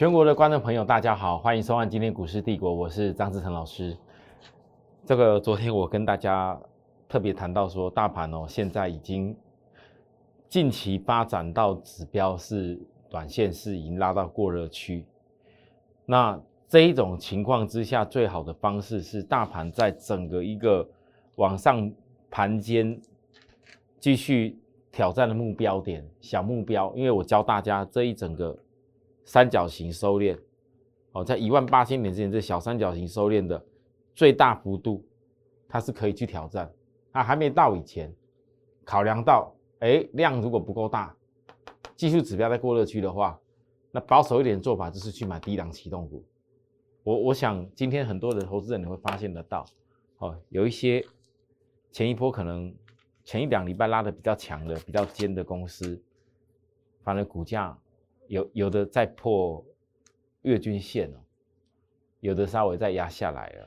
[0.00, 3.94] 全国的观众朋友，大家好，欢迎收看今天股市帝国，我是张志成老师。
[5.04, 6.58] 这个昨天我跟大家
[7.06, 9.36] 特别谈到说，大盘哦，现在已经
[10.48, 15.04] 近期发展到指标是短线是已经拉到过热区。
[16.06, 20.88] 那这一种情况之下，最好的方式是大盘在整个一个
[21.34, 21.92] 往上
[22.30, 22.98] 盘间
[23.98, 24.58] 继续
[24.90, 28.56] 挑战的目标点小目标，因为我教大家这一整个。
[29.30, 30.36] 三角形收敛，
[31.12, 33.64] 哦，在一万八千点之前，这小三角形收敛的
[34.12, 35.06] 最大幅度，
[35.68, 36.68] 它是可以去挑战。
[37.12, 38.12] 那还没到以前，
[38.84, 41.14] 考量到，哎，量如果不够大，
[41.94, 43.38] 技术指标在过热区的话，
[43.92, 46.24] 那保守一点做法就是去买低档启动股。
[47.04, 49.64] 我我想今天很多的投资人你会发现得到，
[50.18, 51.06] 哦，有一些
[51.92, 52.74] 前一波可能
[53.22, 56.02] 前一两礼拜拉的比较强的、比较尖的公司，
[57.04, 57.78] 反而股价。
[58.30, 59.64] 有有的在破
[60.42, 61.18] 月均线哦，
[62.20, 63.66] 有的稍微再压下来了。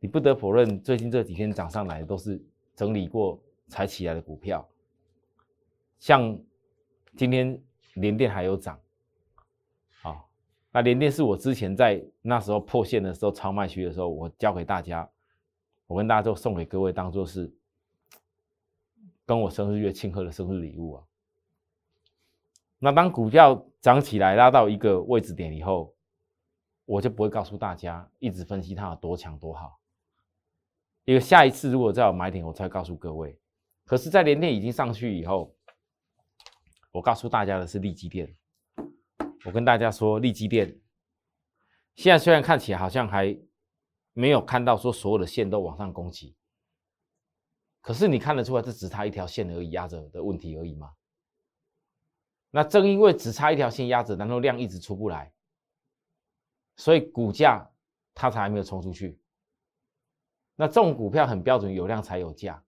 [0.00, 4.68] 你不得否认，最近这几天涨上来的都是整理过才起来的股票。
[6.00, 6.36] 像
[7.16, 7.62] 今天
[7.94, 8.80] 联电还有涨，
[10.02, 10.28] 好，
[10.72, 15.08] 那联电是我之前在那时候破线的时候超卖区的时候，我教给大家，
[15.86, 17.48] 我跟大家就送给各位当做是
[19.24, 21.04] 跟我生日月庆贺的生日礼物啊。
[22.80, 25.94] 那当股票涨起来拉到一个位置点以后，
[26.84, 29.78] 我就不会告诉大家一直分析它有多强多好，
[31.04, 33.38] 因为下一次如果再有买点，我才告诉各位。
[33.84, 35.56] 可是，在连电已经上去以后，
[36.92, 38.36] 我告诉大家的是利基电。
[39.46, 40.78] 我跟大家说，利基电
[41.94, 43.38] 现在虽然看起来好像还
[44.12, 46.36] 没有看到说所有的线都往上攻击，
[47.80, 50.92] 可是你看得出来，这只差一条线而已，压着的问题而已吗？
[52.50, 55.30] 那正因为只差一条线压着，然后量一直出不来，
[56.76, 57.70] 所以股价
[58.14, 59.20] 它才没有冲出去。
[60.56, 62.64] 那这种股票很标准，有量才有价。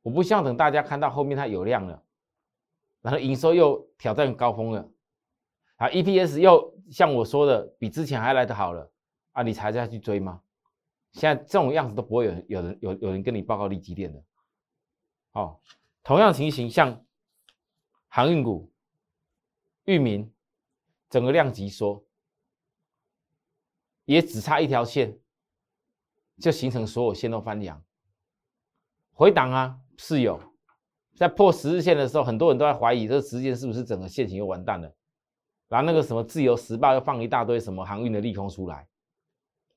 [0.00, 2.02] 我不希望等大家看到后面它有量了，
[3.02, 4.90] 然后营收又挑战高峰了，
[5.76, 8.90] 啊，EPS 又像我说的比之前还来得好了，
[9.32, 10.40] 啊，你才再去追吗？
[11.12, 14.24] 现在这种样子都不会有有人有有人跟你报告利基点的。
[15.32, 15.60] 哦，
[16.02, 17.04] 同样情形像。
[18.12, 18.68] 航运股、
[19.84, 20.28] 域名，
[21.08, 22.04] 整个量级缩，
[24.04, 25.16] 也只差一条线，
[26.36, 27.80] 就形成所有线都翻阳。
[29.12, 30.40] 回档啊，是有，
[31.14, 34.92] 在破十日线的时候，很多人都在怀疑这个时间是不是整个线型又完蛋了。
[35.68, 38.88] 然后那个什么自由时报又放一大堆什么航运的利空出来，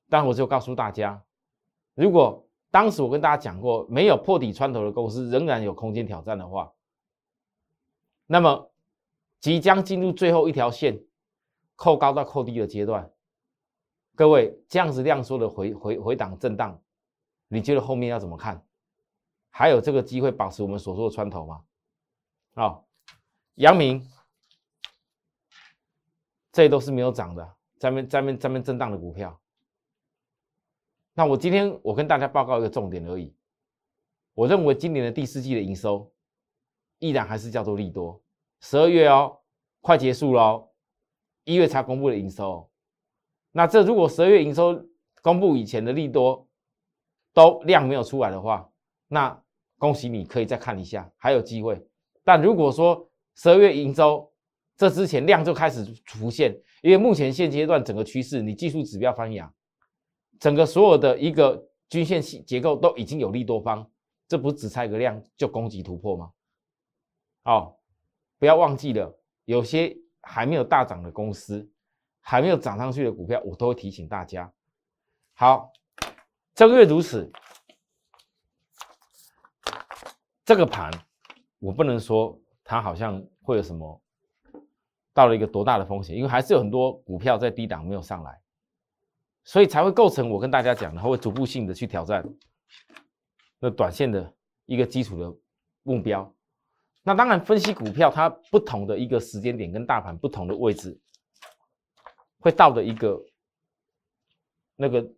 [0.08, 1.22] 但我就告诉大家，
[1.94, 6.73] 如果当时我跟大家讲过，没有破底穿头的公司仍然有空间挑战的话。
[8.26, 8.72] 那么，
[9.40, 10.98] 即将进入最后一条线，
[11.76, 13.12] 扣高到扣低的阶段，
[14.14, 16.80] 各位这样子量缩的回回回档震荡，
[17.48, 18.66] 你觉得后面要怎么看？
[19.50, 21.62] 还有这个机会保持我们所说的穿头吗？
[22.54, 22.88] 好，
[23.56, 24.08] 阳明，
[26.50, 29.38] 这都是没有涨的，咱们咱们咱们震荡的股票。
[31.12, 33.36] 那我今天我跟大家报告一个重点而已，
[34.32, 36.10] 我认为今年的第四季的营收。
[36.98, 38.20] 依然还是叫做利多，
[38.60, 39.36] 十二月哦，
[39.80, 40.70] 快结束喽，
[41.44, 42.70] 一月才公布的营收，
[43.52, 44.82] 那这如果十二月营收
[45.22, 46.46] 公布以前的利多
[47.32, 48.68] 都量没有出来的话，
[49.08, 49.42] 那
[49.78, 51.84] 恭喜你可以再看一下，还有机会。
[52.22, 54.32] 但如果说十二月营收
[54.76, 59.52] 这之前量就开始浮现，因为目前现阶段整个趋势，你技术指标翻阳，
[60.40, 63.86] 整个所有的一个均线系结构都已经有利多方，
[64.26, 66.30] 这不是只差一个量就攻击突破吗？
[67.44, 67.76] 哦，
[68.38, 71.70] 不要忘记了，有些还没有大涨的公司，
[72.20, 74.52] 还没有涨上去的股票，我都会提醒大家。
[75.34, 75.70] 好，
[76.54, 77.30] 这个月如此，
[80.44, 80.90] 这个盘
[81.58, 84.02] 我不能说它好像会有什么
[85.12, 88.40] 到了一个多大的风险，因为还是有很多股票在低档没有上来，
[89.44, 92.24] 所以才会构成我跟大家讲的，它会逐步性的去挑战
[93.58, 94.34] 那短线的
[94.66, 95.38] 一个基础的
[95.82, 96.33] 目标。
[97.06, 100.98] 那当然，分析股票它不同的一个时间点跟大盘不同的位置，
[102.38, 103.22] 会到的一个
[104.74, 105.14] 那个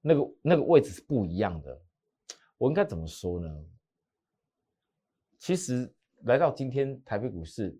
[0.00, 1.78] 那个那个位置是不一样的。
[2.56, 3.48] 我应该怎么说呢？
[5.38, 7.78] 其实来到今天台北股市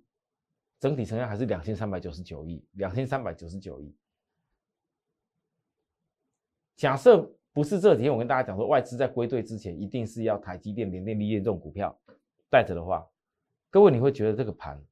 [0.78, 3.96] 整体成交还是两千三百九十九亿，两千三百九十九亿。
[6.76, 7.22] 假设
[7.54, 11.98] 不是这几天我跟大家讲说，外资在归队之前，一定是要台积电、联电、力业这种股票。
[12.50, 13.08] 带着的话，
[13.70, 14.82] 各位你会觉得这个盘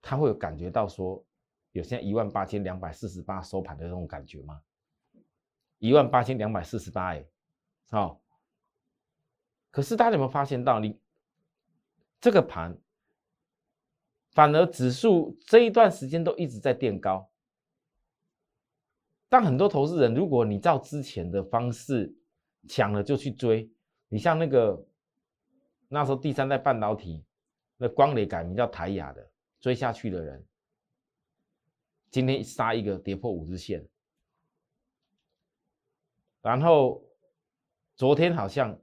[0.00, 1.24] 他会有感觉到说，
[1.72, 4.62] 有现在一万八千两百四十八收盘的那种感觉吗？
[5.78, 7.26] 一万八千两百四十八，哎，
[7.90, 8.20] 好。
[9.70, 11.00] 可是大家有没有发现到，你
[12.20, 12.78] 这个盘，
[14.30, 17.28] 反而指数这一段时间都一直在垫高。
[19.28, 22.14] 但很多投资人，如果你照之前的方式
[22.68, 23.68] 抢了就去追，
[24.08, 24.86] 你像那个
[25.94, 27.24] 那时候第三代半导体，
[27.76, 29.30] 那光磊改名叫台雅的。
[29.60, 30.44] 追下去的人，
[32.10, 33.88] 今天杀一个跌破五日线，
[36.42, 37.02] 然后
[37.94, 38.76] 昨天好像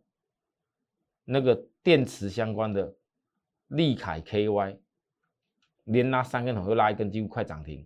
[1.26, 2.96] 那个电池相关的
[3.68, 4.80] 利凯 KY
[5.84, 7.86] 连拉三根头，又拉一根几乎快涨停，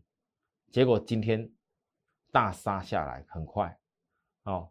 [0.71, 1.51] 结果今天
[2.31, 3.77] 大杀下来，很快
[4.43, 4.69] 哦。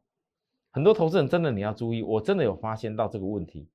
[0.71, 3.69] 很多投资人真的你要注意，我真的有发现到这个问题，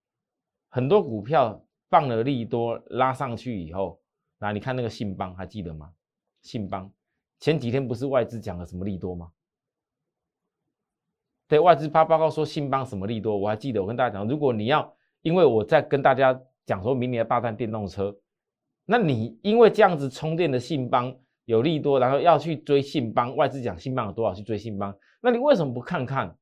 [0.70, 4.00] 很多股票放了利多拉上去以后。
[4.42, 5.92] 那你看那个信邦还记得吗？
[6.42, 6.90] 信邦
[7.40, 9.30] 前几天不是外资讲了什么利多吗？
[11.48, 18.16] 对外资发报告说信邦什么利多，我还记得我跟大家讲，如果你要因为我在跟大家讲说明年要大战电动车，
[18.86, 21.14] 那你因为这样子充电的信邦
[21.46, 26.38] 有利多，然后要去追信邦，外资讲信邦有多少去追信邦，那你为什么不看看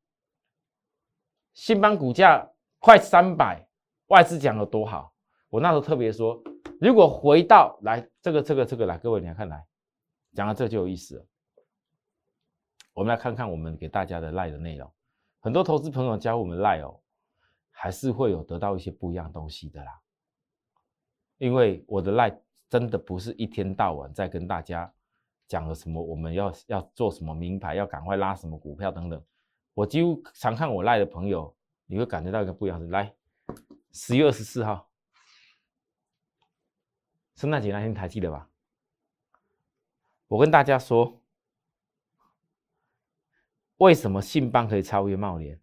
[1.53, 2.47] 信邦股价
[2.79, 3.66] 快三百，
[4.07, 5.13] 外资讲的多好？
[5.49, 6.41] 我那时候特别说。
[6.79, 9.65] 如果回到来这个这个这个来，各位你来看来，
[10.33, 11.25] 讲到这就有意思了。
[12.93, 14.91] 我们来看看我们给大家的赖的内容，
[15.39, 16.99] 很多投资朋友教我们赖哦，
[17.71, 19.99] 还是会有得到一些不一样东西的啦。
[21.39, 22.35] 因为我的赖
[22.69, 24.91] 真的不是一天到晚在跟大家
[25.47, 29.19] 讲了什么，我们要要做什么名牌，要赶快拉什么股票等等。
[29.73, 31.55] 我几乎常看我赖的朋友，
[31.87, 32.85] 你会感觉到一个不一样的。
[32.87, 33.11] 来，
[33.91, 34.89] 十月二十四号。
[37.35, 38.49] 圣诞节那天还记得吧？
[40.27, 41.21] 我跟大家说，
[43.77, 45.61] 为什么信邦可以超越茂联？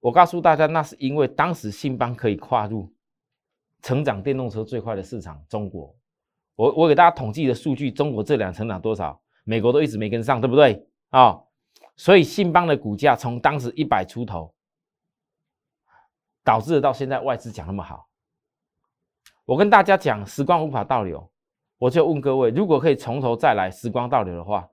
[0.00, 2.94] 我告诉大家，那是因为当时信邦可以跨入
[3.82, 5.98] 成长电动车最快的市场——中国。
[6.54, 9.20] 我我给大家统计的数据，中国这两成长多少？
[9.42, 10.88] 美国都一直没跟上，对不对？
[11.08, 11.42] 啊，
[11.98, 14.54] 所以信邦的股价从当时一百出头。
[16.44, 18.08] 导致到现在外资讲那么好，
[19.44, 21.30] 我跟大家讲，时光无法倒流，
[21.76, 24.66] 我就问各位，如果可以从头再来，时光倒流的话，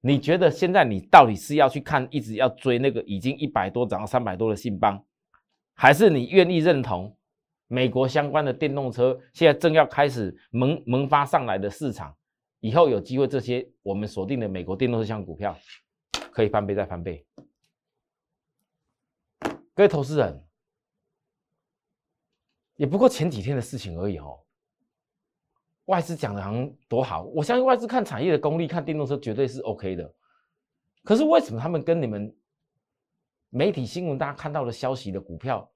[0.00, 5.00] 你觉得现在你到底是要去看，一直要追那个已经一百多涨到三百多的信邦，
[5.74, 7.16] 还是你愿意认同
[7.68, 12.12] 美国相关的电动车现在正要开始萌萌发上来的市场，
[12.58, 15.56] 以后有机会这些我们锁定的美国电动车相股票
[16.36, 17.26] 可以翻倍再翻倍？
[19.74, 20.38] 各位投资人。
[22.74, 24.38] 也不过前几天的事情而已哦。
[25.86, 30.14] 外资讲的好像多好，我相信外资看产业的功力，看电动车绝对是 OK 的。
[31.04, 32.36] 可是为什么他们跟你们
[33.48, 35.66] 媒体新闻大家看到的消息的股票，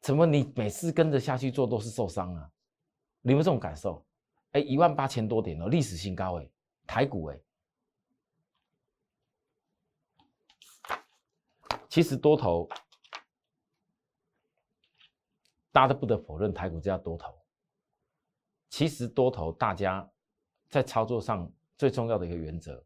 [0.00, 2.48] 怎么你每次跟着下去做都是受伤啊？
[3.22, 4.06] 你们这种感受？
[4.52, 6.48] 哎，一万八千多点哦，历史新高哎，
[6.86, 7.40] 台股哎。
[11.94, 12.68] 其实多头。
[15.70, 17.32] 大家都不得否认，台股这样多头。
[18.68, 20.10] 其实多头，大家
[20.68, 21.48] 在操作上
[21.78, 22.84] 最重要的一个原则，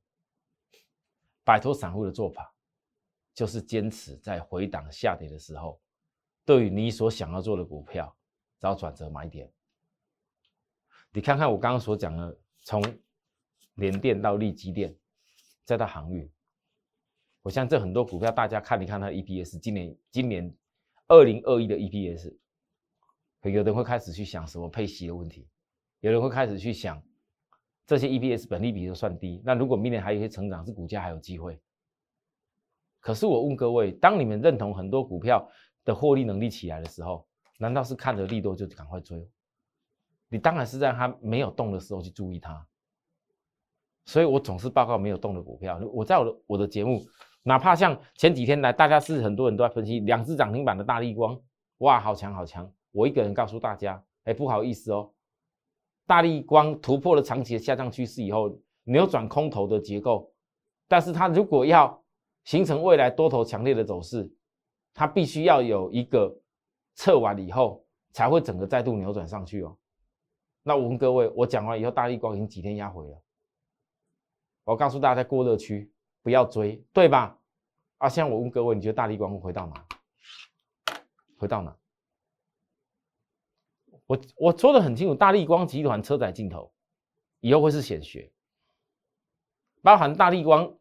[1.43, 2.55] 摆脱散户的做法，
[3.33, 5.81] 就是坚持在回档下跌的时候，
[6.45, 8.15] 对于你所想要做的股票
[8.59, 9.50] 找转折买点。
[11.12, 12.83] 你看看我刚刚所讲的，从
[13.77, 14.95] 联电到利基电，
[15.65, 16.31] 再到航运，
[17.49, 20.55] 我相信这很多股票，大家看，一看它的 EPS，今年今年
[21.07, 22.37] 二零二一的 EPS。
[23.45, 25.49] 有人会开始去想什么配息的问题，
[26.00, 27.02] 有人会开始去想
[27.87, 31.59] 这些 EPS 本利比都算低，那如果明年还有一些成长，是股价还有机会。
[33.00, 35.50] 可是我问各位，当你们认同很多股票
[35.87, 37.26] 的获利能力起来的时候，
[37.57, 39.26] 难道是看着利多就赶快追？
[40.28, 42.67] 你当然是在它没有动的时候去注意它。
[44.05, 45.78] 所以我总是报告没有动的股票。
[45.90, 47.02] 我在我的我的节目，
[47.42, 51.40] 哪怕像前几天来，大家是很多人都在分析两只涨停板的大力光，
[51.78, 52.71] 哇，好强好强。
[52.90, 55.11] 我一个人告诉大家，哎，不好意思哦，
[56.07, 60.33] 大力光突破了长期的下降趋势以后，扭转空头的结构，
[60.88, 62.02] 但是它如果要
[62.45, 64.30] 形成未来多头强烈的走势，
[64.92, 66.35] 它必须要有一个
[66.95, 69.76] 测完以后，才会整个再度扭转上去哦。
[70.62, 73.23] 那我问各位，我讲完以后，大力光已经几天压回了，
[74.64, 75.90] 我告诉大家在过热区
[76.23, 77.39] 不要追，对吧？
[77.99, 79.87] 啊，现在我问各位，你觉得大力光会回到哪？
[81.37, 81.77] 回到哪？
[84.07, 86.73] 我我说的很清楚，大力光集团车载镜头
[87.41, 88.33] 以后会是显学，
[89.83, 90.79] 包含大力光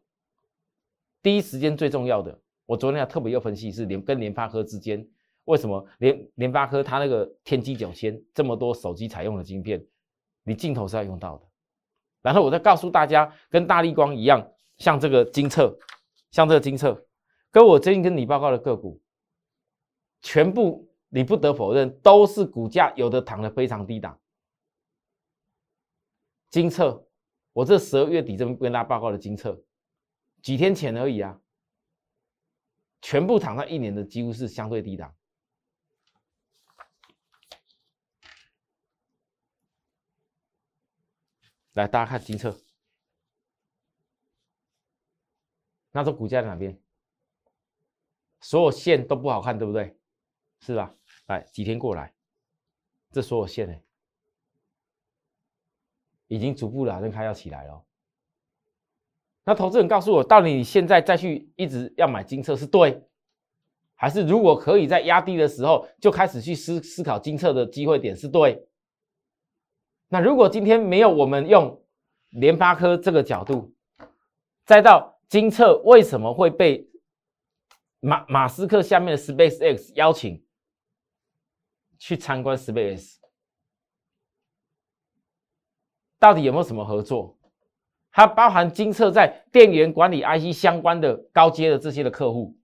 [1.22, 2.40] 第一时间最重要的。
[2.66, 5.06] 我昨天还特别又分析是联跟联发科之间，
[5.44, 9.84] 为什么联联发科它那个天玑九千这么多手机采用的晶片，
[10.42, 11.46] 你镜头是要用到的。
[12.22, 15.78] 然后我再告诉大家，跟大力光一样，像这个金策，
[16.30, 17.06] 像这个金策，
[17.50, 19.00] 跟我最近跟你报告的个股，
[20.20, 20.86] 全部。
[21.10, 24.20] 你不得否认，都是股价有的躺的非常低档。
[26.50, 27.08] 金策，
[27.54, 29.58] 我这十二月底这边跟大家报告的金策，
[30.42, 31.40] 几天前而已啊，
[33.00, 35.16] 全部躺在一年的几乎是相对低档。
[41.72, 42.54] 来，大家看金策，
[45.98, 46.78] 那这股价在哪边？
[48.40, 49.98] 所有线都不好看，对不对？
[50.60, 50.94] 是吧？
[51.26, 52.14] 来几天过来，
[53.10, 53.74] 这所有线呢，
[56.28, 57.84] 已经逐步的认开要起来了。
[59.42, 63.02] 那投资人告诉我，到底你现在再去一直要买金策是对，
[63.96, 68.64] 还是如果可以在压低的时候就开始去思思考金策的机会点是对？
[70.06, 71.82] 那如果今天没有我们用
[72.28, 73.74] 联发科这个角度，
[74.64, 76.88] 再到金策为什么会被
[78.00, 80.44] 马马斯克下面的 Space X 邀请？
[81.98, 83.16] 去参观 SpaceX？
[86.18, 87.36] 到底有没有什么合作？
[88.10, 92.56] 它包含金策在电源管理 IC 相关的高阶的这些的客户。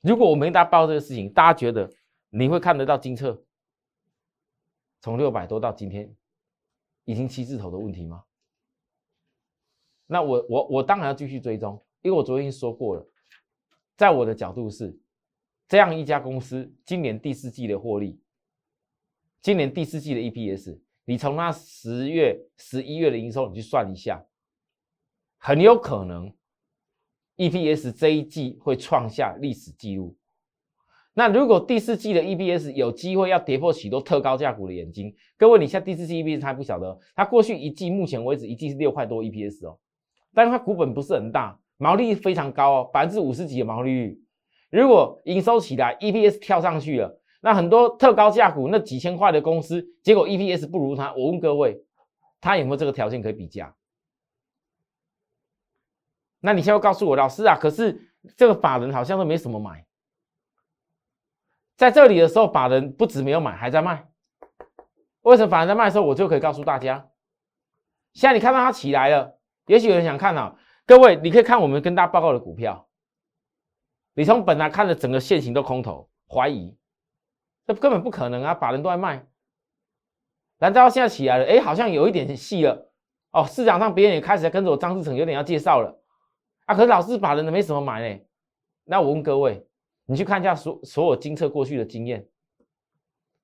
[0.00, 1.90] 如果我没大报这个事情，大家觉得
[2.28, 3.42] 你会看得到金策
[5.00, 6.14] 从六百多到今天
[7.04, 8.24] 已经七字头的问题吗？
[10.06, 13.08] 那我我我当然要继续追踪，因为我昨天说过了，
[13.96, 14.94] 在我的角度是
[15.66, 18.20] 这样一家公司今年第四季的获利。
[19.40, 24.22] 今年第四季的 EPS，你从那十月、十一月的营收，你去算一下，
[25.38, 26.30] 很有可能
[27.38, 30.14] EPS 这一季会创下历史记录。
[31.14, 39.78] 那如果第四季的 EPS 有机会要跌破许多特高价股的眼睛，各位，你像第四季 EPS 还不晓得，它过去一季目前为止一季是六块多 EPS 哦，
[40.34, 44.20] 但是它股本不是很大，毛利非常高哦，百分之五十几的毛利率。
[44.70, 47.20] 如果营收起来，EPS 跳上去了。
[47.40, 51.12] 那很多特高价股，那几千块的公司，结果 EPS 不如它。
[51.14, 51.84] 我问各位，
[52.40, 53.74] 他有没有这个条件可以比价？
[56.40, 59.86] 那你现在告诉我，老师啊，可是这个法人好像都没什么买。
[61.76, 64.08] 在这里的时候，法人不止没有买，还在卖。
[65.22, 67.08] 为什么法人在卖的时候，我就可以告诉大家，
[68.12, 70.58] 现在你看到它起来了，也许有人想看啊。
[70.86, 72.86] 各位，你可以看我们跟大家报告的股票，
[74.12, 76.76] 你从本来看的整个线型都空头，怀疑。
[77.66, 78.54] 这根本不可能啊！
[78.54, 79.26] 法人都在卖，
[80.58, 81.46] 难道现在起来了？
[81.46, 82.92] 哎，好像有一点戏了
[83.30, 83.46] 哦。
[83.46, 85.98] 市场上别人也开始跟着我张志成有点要介绍了
[86.66, 86.74] 啊。
[86.74, 88.20] 可是老是法人的没什么买呢。
[88.84, 89.66] 那我问各位，
[90.04, 92.28] 你去看一下所所有金策过去的经验，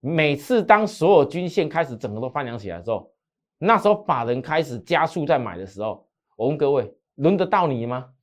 [0.00, 3.11] 每次当所有均线开始整个都翻扬起来的时候，
[3.56, 6.06] 那时候法人开始加速在买的时候，
[6.37, 8.15] 我问各位，轮得到你吗？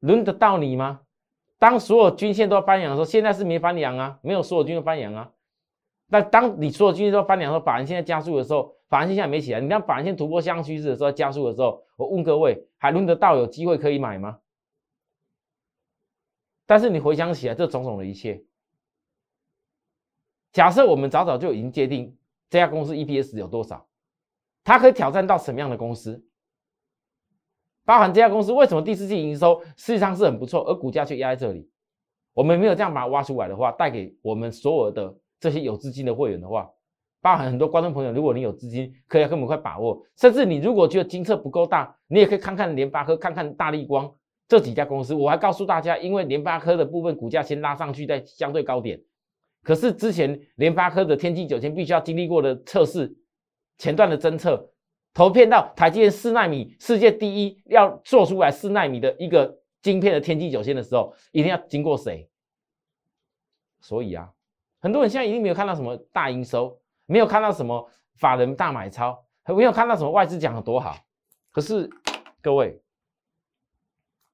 [0.00, 1.02] 轮得到你吗？
[1.56, 5.32] 当所有均线都要翻阳的时候，现在是没翻阳啊，没有所有均线翻阳啊。
[6.08, 9.60] 那当你所有均线都翻阳的时候，法人现在加速的时候，法人线现在没起来。
[9.60, 14.40] 你让法人线突破向趋势的时候，加速的时候，我问各位，还轮得到有机会可以买吗？
[16.66, 18.44] 但是你回想起来，这种种的一切，
[20.52, 22.18] 假设我们早早就已经界定
[22.50, 23.86] 这家公司 EPS 有多少，
[24.64, 26.26] 它可以挑战到什么样的公司？
[27.86, 31.70] 包含这家公司为什么第四季营收实际上是很不错，而股价却压在这里？
[32.34, 36.68] 我们没有这样把它挖出来的话，带给我们所有的这些有资金的会员的话，
[37.22, 40.02] 包含很多观众朋友，如果你有资金，可以跟我们快把握。
[40.16, 44.12] 甚至你如果觉得金策不够大，你也可以看看联发科，看看大力光
[44.48, 45.14] 这几家公司。
[45.14, 49.00] 我还告诉大家，因为联发科的部分股价先拉上去，在相对高点，
[49.62, 53.16] 可是之前联发科的天玑九千必须要经历过的测试，
[53.78, 54.70] 前段的侦测。
[55.16, 62.28] 投片到台积电四纳米世界第一要做出来四纳米的一个晶片的天玑九千的时候，一定要经过谁？
[63.80, 64.30] 所以啊，
[64.78, 70.94] 很多人现在一定没有看到什么大营收，没有看到什么法人大买超，没有看到什么外资讲的多好。
[71.50, 71.88] 可是
[72.42, 72.82] 各位，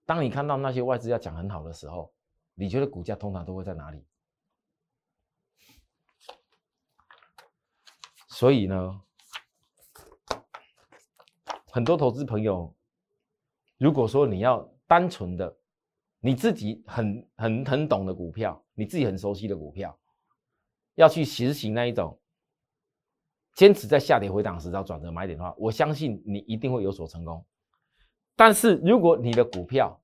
[0.05, 2.13] 当你看到那些外资要讲很好的时候，
[2.57, 4.05] 你觉得股价通常都会在哪里？
[8.27, 9.01] 所以呢？
[11.75, 12.71] 很多投资朋友，
[13.79, 15.57] 如果说你要单纯的，
[16.21, 19.99] 你自己很很很懂的股票，你自己很熟悉的股票，
[20.97, 22.21] 要去实行那一种
[23.55, 27.43] 坚持在下跌回档时找转折买点的话，我相信你一定会有所成功。
[28.37, 29.99] 但是如果你的股票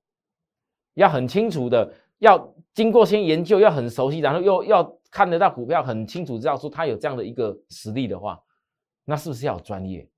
[0.95, 8.41] 要很清楚的，要经过先研究，要很熟悉，然后又要看得到股票很清楚知道说它有这样的一个实力的话，
[9.05, 10.09] 那是不是要有专业？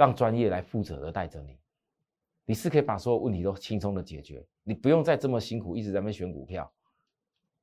[0.00, 1.58] 让专业来负责的带着你，
[2.46, 6.72] 你是可以把所有问题都轻松的解决，你不用再这么辛苦一直在那选股票。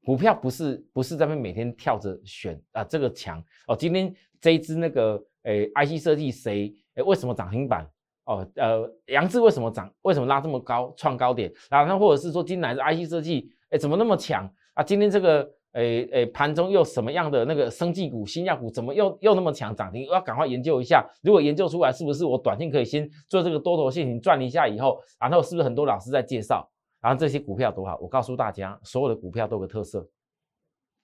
[0.05, 7.89] 股票不是不是在那每天跳着选啊，这个强哦，今天这一只那个诶，IC 设计谁诶，为什么涨停板
[8.25, 8.47] 哦？
[8.53, 9.91] 呃，杨志为什么涨？
[10.03, 11.51] 为什么拉这么高创高点？
[11.71, 14.83] 然后或者是说今天是 IC 设计诶，怎么那么强啊？
[14.83, 20.05] 今天这个诶诶盘中又什么样的那个生技股、新药股怎么又又那么强涨停？
[20.07, 26.67] 要赶快研究一下，如果研究出来是不是我短线可以先做这个多头陷阱赚一下以后，然后是不是很多老师在介绍？
[26.99, 30.09] 然后这些股票多好，我告诉大家，所有的股票都有个特色，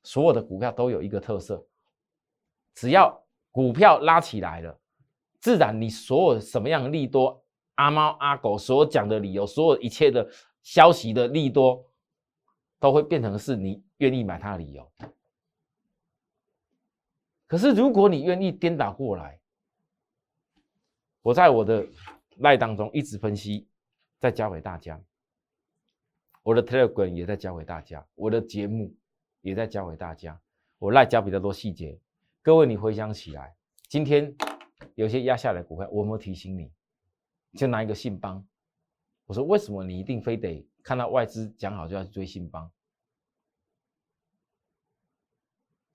[0.01, 1.63] 所有的股票都有一个特色，
[2.74, 3.15] 只要
[3.51, 4.75] 股票拉起来了，
[5.39, 7.39] 自然你所有什么样的利多，
[7.75, 10.27] 阿猫阿狗所讲的理由，所有一切的
[10.63, 11.86] 消息的利多，
[12.84, 14.92] 都会变成是你愿意买它的理由。
[17.48, 19.40] 可是如果你愿意颠倒过来，
[21.22, 21.88] 我在我的
[22.40, 23.66] 赖当中一直分析，
[24.20, 25.02] 再教给大家。
[26.42, 28.94] 我的 Telegram 也在教给大家，我的节目
[29.40, 30.38] 也在教给大家，
[30.78, 31.98] 我赖教比较多细节。
[32.42, 33.56] 各位，你回想起来，
[33.88, 34.36] 今天
[34.96, 36.70] 有些压下来股票，我有没有提醒你？
[37.54, 38.46] 就拿一个信邦，
[39.34, 42.70] 我说为什么你一定非得看到外资讲好就要去追信邦？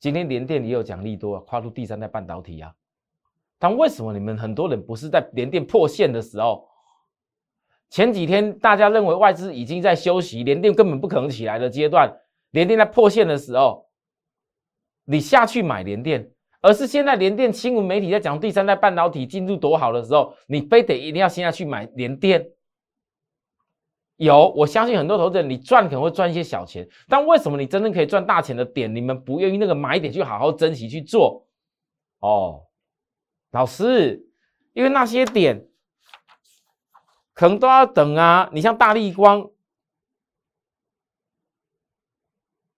[0.00, 2.74] 今天联电也有奖励多啊，跨入第三代半导体啊。
[3.56, 6.68] 但为什么你们很多人不是在联电破线的时候？
[7.90, 12.12] 前几天大家认为外资已经在休息，联电根本不可能起来的阶段，
[12.50, 13.88] 联电在破线的时候，
[15.04, 16.28] 你下去买联电，
[16.60, 22.44] 而是现在联电新闻媒体在讲第三代半导体进度多好的时候，你非得一定要现在去买联电。
[24.18, 31.46] 有，我相信很多投资人，你赚可能会赚一些小钱，但为什么你真正可以赚大钱的点，你们不愿意那个买点去好好珍惜去做？
[32.20, 32.66] 哦，
[33.50, 34.24] 老师，
[34.74, 35.64] 因为那些点。
[37.32, 38.50] 可能都要等啊！
[38.52, 39.48] 你像大力光，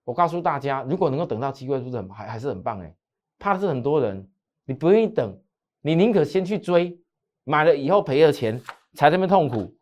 [0.05, 2.95] 我告诉大家，如果能够等到机会，是很还还是很棒哎。
[3.39, 4.31] 怕的是很多人，
[4.67, 5.43] 你不愿意等，
[5.81, 7.01] 你宁可先去追，
[7.45, 8.61] 买了以后赔了钱，
[8.93, 9.75] 才这么痛苦。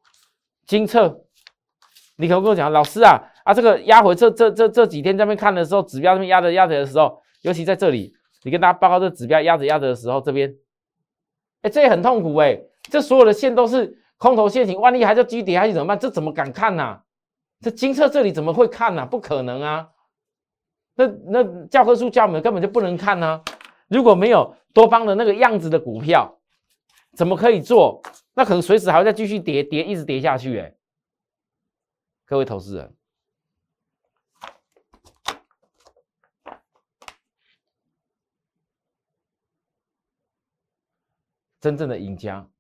[0.65, 1.25] 金策，
[2.19, 10.55] 你可不跟我讲，老师啊啊，这个压回这这这这几天这边看的时候，指标这边压着压着的时候，尤其在这里，你跟大家报告这指标压着压着的时候，这边，
[11.63, 13.97] 哎，这也很痛苦哎，这所有的线都是。
[14.21, 15.97] 空头陷阱，万一还在继续跌下去怎么办？
[15.97, 16.99] 这怎么敢看呢？
[17.61, 19.07] 这金策这里怎么会看呢？
[19.07, 19.89] 不可能啊！
[20.97, 23.41] 那那教科书教我们根本就不能看呢。
[23.87, 26.37] 如果没有多方的那个样子的股票，
[27.17, 28.03] 怎么可以做？
[28.35, 30.59] 那可能随时还会再继续跌跌，一直跌下去。
[30.59, 30.75] 哎，
[32.29, 32.95] 各位投资人，
[41.59, 42.51] 真正的赢家。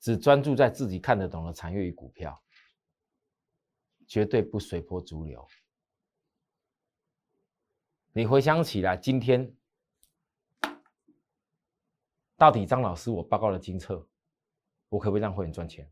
[0.00, 2.42] 只专注在自己看得懂的产业与股票，
[4.08, 5.46] 绝对不随波逐流。
[8.10, 9.54] 你回想起来，今天
[12.38, 14.08] 到底张老师我报告了金策，
[14.88, 15.90] 我可不可以让会员赚钱？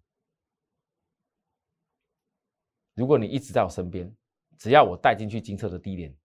[2.94, 4.11] 如果你一直在我身边，
[4.56, 6.16] 只要我带进去金策的低点，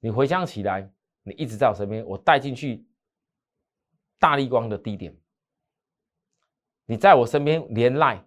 [0.00, 0.90] 你回想起来，
[1.22, 2.84] 你一直在我身边，我带进去
[4.18, 5.16] 大力光的低点。
[6.86, 8.26] 你在我身边连赖，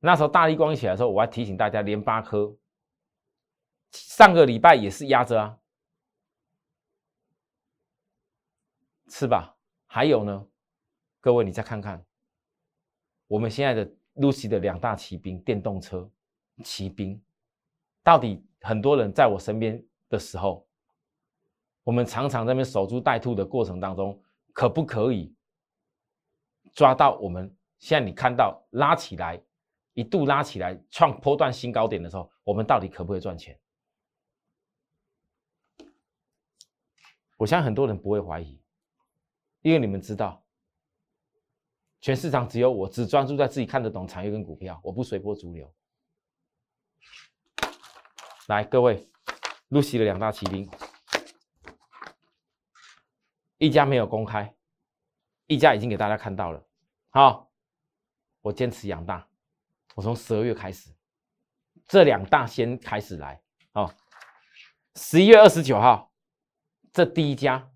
[0.00, 2.56] 那时候大力光起来的时候，我还提醒大家，连八颗
[3.92, 5.60] 上个礼拜也是压着啊，
[9.14, 9.54] 是吧？
[9.84, 10.48] 还有呢，
[11.20, 12.02] 各位你再看看，
[13.26, 16.10] 我们现在的 Lucy 的两大骑兵电动车
[16.64, 17.22] 骑兵，
[18.02, 20.66] 到底很多人在我身边的时候，
[21.84, 24.18] 我们常常在那边守株待兔的过程当中，
[24.54, 25.36] 可不可以
[26.72, 27.54] 抓到我们？
[27.80, 29.38] 现在你看到拉起来，
[29.92, 33.60] 一度拉起来创波段新高点的时候，我们到底可不可以赚钱？
[37.36, 38.61] 我相信很多人不会怀疑，
[39.62, 40.44] 因为你们知道，
[42.00, 45.72] 全市场只有我只专注在自己看得懂产业跟股票，我不随波逐流。
[48.48, 49.08] 来，各位，
[49.68, 50.68] 露西的两大骑兵，
[53.58, 54.54] 一家没有公开，
[55.46, 56.62] 一家已经给大家看到了，
[57.10, 57.48] 好。
[58.40, 59.24] 我坚持养大，
[59.94, 60.92] 我从十二月开始，
[61.86, 63.94] 这两大先开始来好。
[64.96, 66.12] 十一月二十九号，
[66.92, 67.71] 这第一家，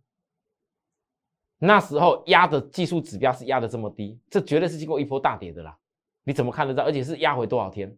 [1.58, 5.76] 那时候压的技术指标是压的这么低，这绝对是经过一波大跌的啦。
[6.24, 6.84] 你怎么看得到？
[6.84, 7.96] 而且是压回多少天？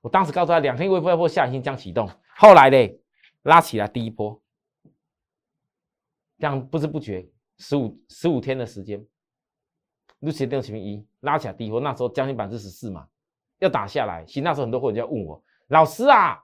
[0.00, 2.98] 我当时告诉他，两天一波一波下行将启动，后来嘞
[3.42, 4.40] 拉起来第一波，
[6.38, 9.04] 这样不知不觉十五十五天的时间，
[10.20, 13.06] 六七六七零一拉起来第一波，那时候将近百分之十四嘛，
[13.58, 14.24] 要打下来。
[14.24, 16.42] 其实那时候很多会员就要问我，老师啊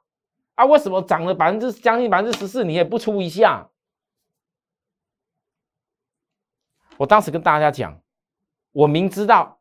[0.57, 3.67] 啊，为什么涨了百分之将近百分之十四，你也不出一下？
[6.99, 8.01] 我当时跟大家讲，
[8.73, 9.59] 我明知道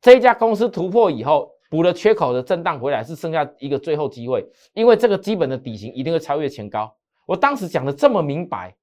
[0.00, 1.50] 这一家公司突破以后。
[1.72, 6.94] 补了缺口的震荡回来是剩下一个最后机会，因为这个基本的底型一定会超越前高。
[7.24, 8.76] 我当时讲的这么明白，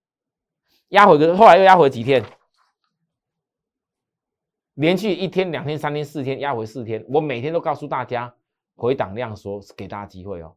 [0.88, 2.25] 压回个后来又压回几天，
[4.73, 8.34] 连续一天、两天、三天、四天压回四天，我每天都告诉大家
[8.75, 10.55] 回档量说给大家机会哦。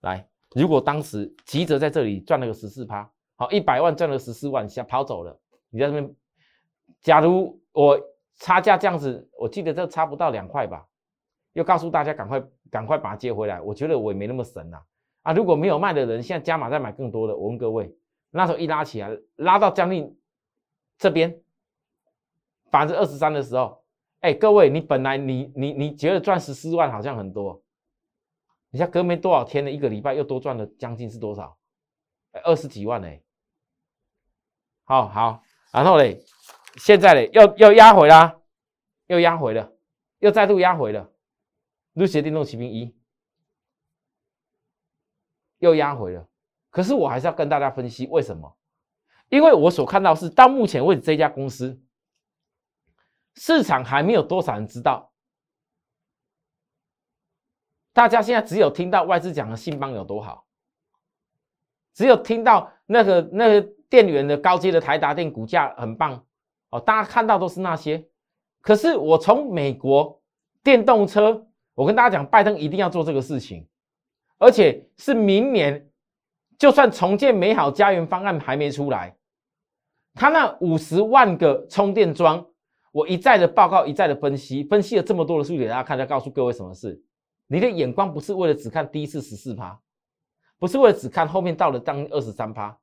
[0.00, 5.38] 来，如果当时急着在这里赚了个十四趴，好一百万赚了十四万，想跑走了，
[5.68, 6.14] 你在这边，
[7.00, 8.00] 假如我
[8.36, 10.86] 差价这样子，我记得这差不到两块吧。
[11.52, 14.78] 又告诉大家赶快赶快把它接回来，我觉得我也没那么神呐
[15.22, 15.32] 啊！
[15.32, 17.34] 如果没有卖的人，现在加码再买更多的。
[17.34, 17.96] 我问各位，
[18.30, 20.14] 那时候一拉起来，拉到将近
[20.98, 21.40] 这边
[22.70, 23.82] 百分之二十三的时候，
[24.20, 27.62] 哎，各位，你本来你你你觉得赚十四万好像很多，
[28.68, 31.56] 你像隔没多少天的一个礼拜又多赚了将近是多少？
[32.44, 33.22] 二十几万哎！
[34.84, 36.20] 好好，然后嘞，
[36.76, 38.40] 现在嘞又又压回啦，
[39.06, 39.72] 又压回了，
[40.18, 41.10] 又再度压回了。
[41.94, 42.94] 绿鞋电动骑兵一。
[45.58, 46.28] 又压回了，
[46.68, 48.58] 可是我还是要跟大家分析为什么？
[49.30, 51.82] 因为我所看到是到目前为止这家公司
[53.34, 55.10] 市场还没有多少人知道，
[57.94, 60.46] 大家现在只有听到外资讲的信邦有多好，
[61.94, 66.25] 只有听到那个那个电源的高阶的台达电股价很棒。
[66.80, 68.06] 大家看到都是那些，
[68.60, 70.20] 可是我从美国
[70.62, 71.46] 电动车。
[71.74, 73.68] 我跟大家讲，拜登一定要做这个事情，
[74.38, 75.90] 而且是明年，
[76.58, 79.14] 就算重建美好家园方案还没出来，
[80.14, 82.46] 他那五十万个充电桩，
[82.92, 86.98] 我一再的报告，一再的分析，分析了这么多的数据给大家看，再告诉各位什么事？
[87.46, 89.78] 你的眼光不是为了只看第一次十四趴，
[90.58, 92.74] 不是为了只看后面到了当二十三趴，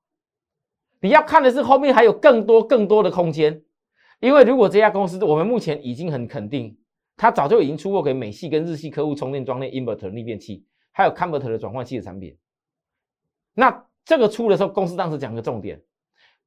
[1.02, 3.60] 你要看的是后面还有更多更多的空间，
[4.24, 6.76] 因为如果这家公司我们目前已经很肯定。
[7.16, 12.36] 它早就已经出货给美系跟日系客户充电桩内 inverter 逆变器，还有 converter 的转换器的产品。
[13.54, 15.80] 那这个出的时候，公司当时讲个重点，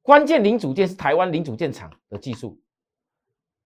[0.01, 2.59] 关键零组件是台湾零组件厂的技术，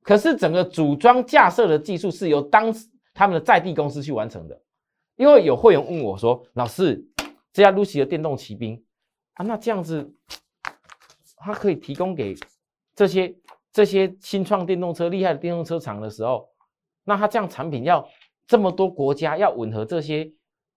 [0.03, 4.61] 可是整个组装架设的技术是由当时他们的在地公司去完成的。
[5.15, 7.03] 因为有会员问我说：“老师，
[7.51, 8.81] 这家 Lucy 的电动骑兵
[9.33, 10.13] 啊，那这样子，
[11.37, 12.35] 它可以提供给
[12.95, 13.35] 这些
[13.71, 16.49] 这些新创电动车厉害的电动车厂的时候。”
[17.03, 18.07] 那它这样产品要
[18.45, 20.31] 这么多国家要吻合这些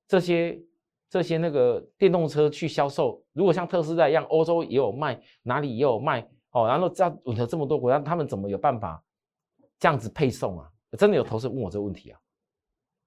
[0.09, 0.59] 这些
[1.11, 9.05] 这些那个电动车去销售，如果像特斯拉一样，欧洲也有卖，哪里也有卖哦，然后这样吻合这么多国家，他们怎么有办法
[9.79, 10.71] 这样子配送啊？
[10.99, 12.19] 真的有投资问我这个问题啊？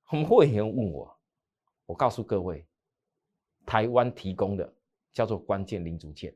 [0.04, 1.12] 很会员问我，
[1.88, 2.66] 我告诉各位，
[3.66, 4.74] 台湾提供的
[5.12, 6.34] 叫做关键零组件，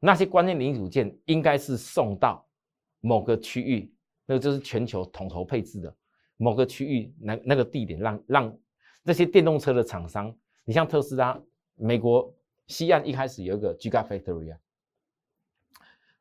[0.00, 2.46] 那些关键零组件应该是送到
[3.00, 3.92] 某个区域。
[4.30, 5.96] 那个就是全球统筹配置的
[6.36, 8.58] 某个区域，那那个地点让让
[9.02, 11.40] 这些电动车的厂商，你像特斯拉，
[11.76, 12.30] 美国
[12.66, 14.58] 西岸一开始有一个 Gigafactory 啊，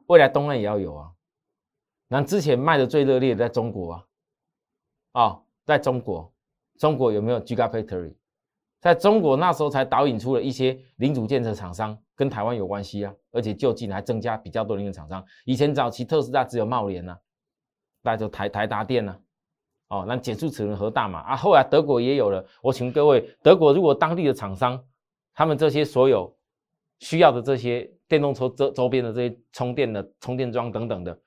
[0.06, 1.12] 未来东岸也要有啊。
[2.08, 4.06] 那之前卖的最热烈的在中国啊，
[5.12, 6.34] 啊，在中国，
[6.78, 8.14] 中国有没有 Gigafactory？
[8.88, 15.22] 在中国那时候才导引出了一些零组件的厂商，跟台湾有关系啊，而且就近还增加比较多的零厂商。
[15.44, 17.18] 以前早期特斯拉只有茂联呐。
[18.02, 19.20] 那就台台达电呐，
[19.90, 22.46] 哦，那减速齿轮和大嘛啊，后来德国也有了。
[22.62, 24.82] 我请各位，德国如果当地的厂商，
[25.34, 26.34] 他们这些所有
[27.00, 31.20] 需要的这些电动车周周边的这些充电的充电桩等等的，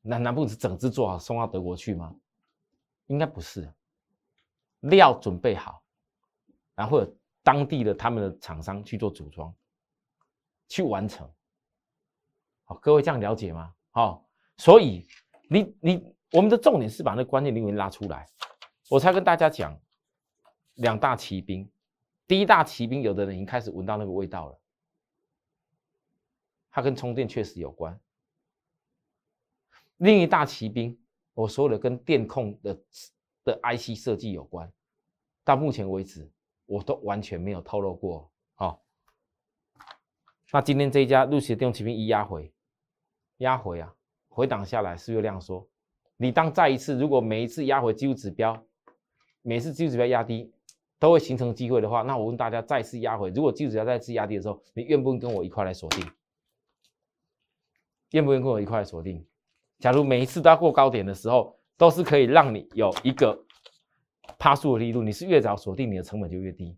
[0.00, 2.14] 难难不是整只做好送到德国去吗？
[3.08, 3.70] 应该不是，
[4.80, 5.79] 料准备好，
[6.80, 7.06] 然后
[7.42, 9.54] 当地的他们的厂商去做组装，
[10.66, 11.30] 去完成。
[12.64, 13.74] 好，各位这样了解吗？
[13.90, 15.06] 好，所以。
[15.52, 18.24] 你你，我们的重点是把那关键领域拉出来，
[18.88, 19.76] 我才跟大家讲
[20.74, 21.68] 两大骑兵。
[22.28, 24.60] 第一大骑兵，有的人已经开始闻到那个味道了，
[26.70, 28.00] 它跟充电确实有关。
[29.96, 30.96] 另一大骑兵
[31.34, 32.80] 我所有的跟电控的
[33.42, 34.72] 的 IC 设计有关，
[35.42, 36.30] 到目前为止
[36.70, 38.30] 我都完全没有透露过。
[38.54, 38.80] 好，
[40.52, 42.52] 那今天这一家陆续电动骑兵一压回，
[43.38, 43.92] 压回啊，
[44.28, 45.68] 回档下来是这样说，
[46.16, 48.64] 你当再一次，如果每一次压回技术指标，
[49.42, 50.52] 每次技术指标压低。
[51.00, 56.06] 都会形成机会的话，那我问大家，再次压回，如果技术要再次压低的时候，你愿不愿意跟我一块来锁定？
[58.10, 59.26] 愿不愿意跟我一块来锁定？
[59.78, 63.42] 假如每一次都要过高点的时候，都是可以让你有一个
[64.38, 66.76] 趴数的力度，你是越早锁定，你的成本就越低。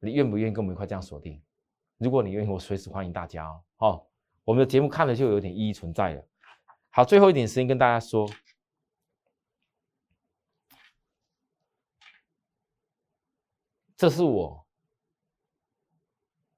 [0.00, 1.40] 你愿不愿意跟我们一块这样锁定？
[1.98, 3.64] 如果你愿意，我随时欢迎大家哦。
[3.78, 4.06] 哦，
[4.44, 6.26] 我们的节目看了就有点意义存在了。
[6.90, 8.28] 好，最后一点时间跟大家说。
[13.96, 14.66] 这是我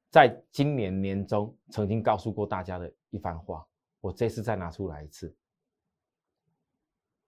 [0.09, 3.67] 在今年年中曾经告诉过大家的一番话，
[4.01, 5.37] 我这次再拿出来一次。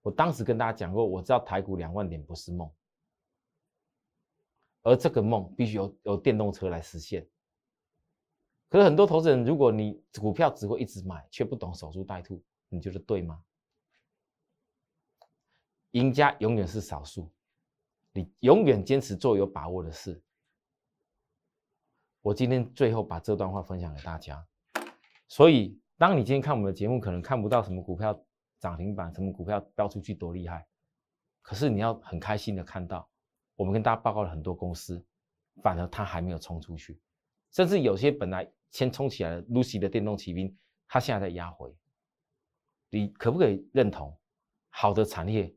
[0.07, 2.71] 我当时跟大家讲过，我知道台股两万点不是梦，
[4.83, 7.29] 而这个梦必须由由电动车来实现。
[8.69, 13.42] 可是很多投资人，如果你股票只会一直买，却不懂守株待兔，你觉得对吗？
[15.90, 17.29] 赢家永远是少数。
[18.12, 20.23] 你永远坚持做有把握的事。
[22.23, 24.47] 我今天最后把这段话分享给大家。
[25.27, 28.25] 所以，当你今天看我们的节目，可能看不到什么股票
[28.59, 30.66] 涨停板，什么股票飙出去多厉害，
[31.42, 33.09] 可是你要很开心的看到，
[33.55, 35.05] 我们跟大家报告了很多公司，
[35.62, 37.01] 反而它还没有冲出去，
[37.53, 41.75] 甚至有些本来先冲起来的 Lucy 的电动骑兵，它现在在压回。
[42.90, 44.16] 你可不可以认同，
[44.69, 45.55] 好的产业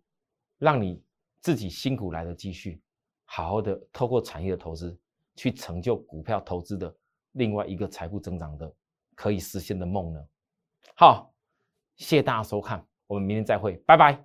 [0.57, 1.03] 让你？
[1.41, 2.81] 自己辛苦来的积蓄，
[3.23, 4.99] 好好的透过产业的投资，
[5.37, 6.93] 去成就股票投资的
[7.31, 8.75] 另外一个财富增长的
[9.15, 10.27] 可以实现的梦呢？
[10.97, 11.33] 好，
[11.95, 14.15] 谢谢大家收看，我们明天再会，拜拜。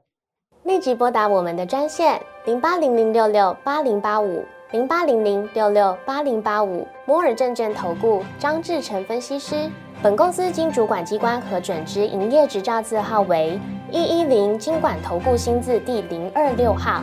[0.64, 9.70] 立即拨打我们的专线零八零零六六八零八五零八零零六六八零八五摩尔证券投顾张志成分析师。
[10.02, 13.58] 本公司经主管机关核准之营业执照字号为。
[13.90, 17.02] 一一零金管投顾新字第零二六号，